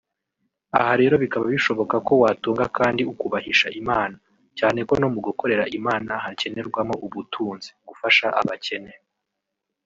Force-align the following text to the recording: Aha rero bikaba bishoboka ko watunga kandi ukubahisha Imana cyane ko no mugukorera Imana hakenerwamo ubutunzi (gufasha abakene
Aha 0.79 0.93
rero 1.01 1.15
bikaba 1.23 1.45
bishoboka 1.53 1.95
ko 2.07 2.13
watunga 2.23 2.65
kandi 2.77 3.01
ukubahisha 3.11 3.67
Imana 3.81 4.15
cyane 4.57 4.79
ko 4.87 4.93
no 5.01 5.07
mugukorera 5.13 5.65
Imana 5.77 6.11
hakenerwamo 6.23 6.93
ubutunzi 7.05 7.69
(gufasha 7.89 8.25
abakene 8.39 8.93